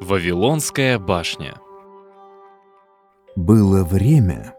Вавилонская 0.00 0.98
башня 0.98 1.56
Было 3.36 3.84
время, 3.84 4.54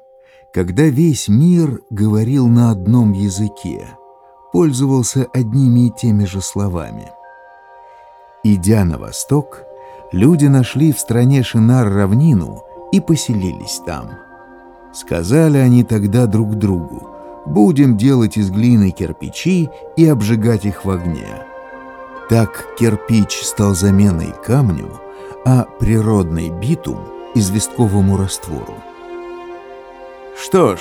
когда 0.53 0.83
весь 0.83 1.29
мир 1.29 1.81
говорил 1.89 2.47
на 2.47 2.69
одном 2.69 3.13
языке, 3.13 3.87
пользовался 4.53 5.25
одними 5.33 5.87
и 5.87 5.89
теми 5.89 6.25
же 6.25 6.41
словами. 6.41 7.09
Идя 8.43 8.85
на 8.85 8.99
восток, 8.99 9.63
люди 10.11 10.45
нашли 10.45 10.93
в 10.93 10.99
стране 10.99 11.41
Шинар 11.41 11.91
равнину 11.91 12.63
и 12.91 12.99
поселились 12.99 13.81
там. 13.83 14.11
Сказали 14.93 15.57
они 15.57 15.83
тогда 15.83 16.27
друг 16.27 16.53
другу, 16.53 17.09
будем 17.47 17.97
делать 17.97 18.37
из 18.37 18.51
глины 18.51 18.91
кирпичи 18.91 19.71
и 19.97 20.05
обжигать 20.05 20.65
их 20.65 20.85
в 20.85 20.91
огне. 20.91 21.25
Так 22.29 22.75
кирпич 22.77 23.41
стал 23.41 23.73
заменой 23.73 24.35
камню, 24.45 25.01
а 25.45 25.65
природный 25.79 26.49
битум— 26.49 26.99
известковому 27.35 28.17
раствору. 28.17 28.75
Что 30.37 30.75
ж, 30.75 30.79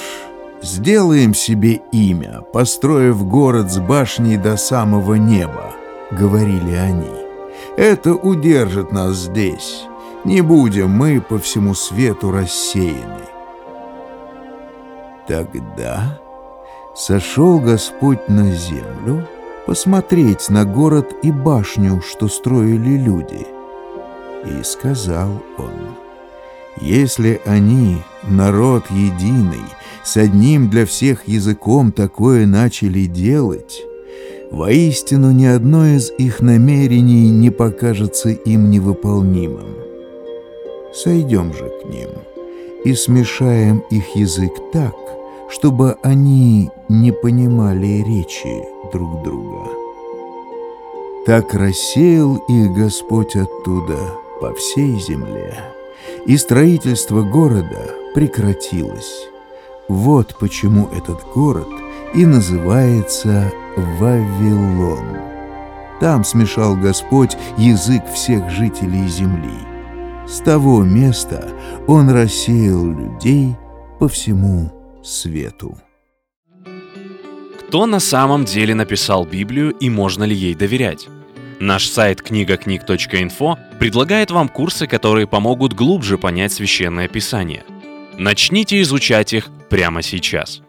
сделаем 0.62 1.34
себе 1.34 1.80
имя, 1.92 2.42
построив 2.52 3.26
город 3.26 3.70
с 3.70 3.78
башней 3.78 4.36
до 4.36 4.56
самого 4.56 5.14
неба,— 5.14 5.72
говорили 6.10 6.74
они. 6.74 7.10
Это 7.76 8.14
удержит 8.14 8.92
нас 8.92 9.16
здесь. 9.16 9.84
Не 10.24 10.42
будем 10.42 10.90
мы 10.90 11.20
по 11.20 11.38
всему 11.38 11.74
свету 11.74 12.30
рассеяны. 12.30 13.24
Тогда 15.26 16.20
сошел 16.94 17.58
Господь 17.58 18.28
на 18.28 18.52
землю 18.52 19.26
посмотреть 19.66 20.50
на 20.50 20.64
город 20.64 21.12
и 21.22 21.30
башню, 21.30 22.02
что 22.02 22.28
строили 22.28 22.96
люди. 22.96 23.46
И 24.44 24.62
сказал 24.62 25.42
он, 25.58 25.96
«Если 26.80 27.40
они, 27.44 27.98
народ 28.22 28.84
единый, 28.90 29.64
с 30.02 30.16
одним 30.16 30.70
для 30.70 30.86
всех 30.86 31.28
языком 31.28 31.92
такое 31.92 32.46
начали 32.46 33.04
делать, 33.04 33.82
воистину 34.50 35.30
ни 35.30 35.44
одно 35.44 35.86
из 35.86 36.10
их 36.18 36.40
намерений 36.40 37.30
не 37.30 37.50
покажется 37.50 38.30
им 38.30 38.70
невыполнимым. 38.70 39.76
Сойдем 40.94 41.52
же 41.52 41.70
к 41.82 41.88
ним 41.88 42.08
и 42.84 42.94
смешаем 42.94 43.84
их 43.90 44.16
язык 44.16 44.52
так, 44.72 44.94
чтобы 45.50 45.96
они 46.02 46.70
не 46.88 47.12
понимали 47.12 48.02
речи 48.02 48.64
друг 48.92 49.22
друга. 49.22 49.68
Так 51.26 51.54
рассеял 51.54 52.36
их 52.48 52.72
Господь 52.72 53.36
оттуда 53.36 54.19
по 54.40 54.54
всей 54.54 54.98
земле, 54.98 55.54
и 56.26 56.36
строительство 56.36 57.22
города 57.22 57.94
прекратилось. 58.14 59.28
Вот 59.88 60.36
почему 60.38 60.88
этот 60.88 61.22
город 61.34 61.68
и 62.14 62.24
называется 62.24 63.52
Вавилон. 63.76 65.16
Там 66.00 66.24
смешал 66.24 66.76
Господь 66.76 67.36
язык 67.58 68.02
всех 68.12 68.48
жителей 68.50 69.06
земли. 69.06 69.58
С 70.26 70.38
того 70.38 70.82
места 70.82 71.48
Он 71.86 72.08
рассеял 72.08 72.86
людей 72.86 73.56
по 73.98 74.08
всему 74.08 74.72
свету. 75.02 75.76
Кто 77.60 77.86
на 77.86 78.00
самом 78.00 78.44
деле 78.44 78.74
написал 78.74 79.24
Библию 79.24 79.70
и 79.72 79.90
можно 79.90 80.24
ли 80.24 80.34
ей 80.34 80.54
доверять? 80.54 81.08
Наш 81.60 81.88
сайт 81.88 82.22
книгакниг.инфо 82.22 83.58
предлагает 83.78 84.30
вам 84.30 84.48
курсы, 84.48 84.86
которые 84.86 85.26
помогут 85.26 85.74
глубже 85.74 86.16
понять 86.16 86.54
священное 86.54 87.06
писание. 87.06 87.64
Начните 88.16 88.80
изучать 88.80 89.34
их 89.34 89.50
прямо 89.68 90.00
сейчас. 90.00 90.62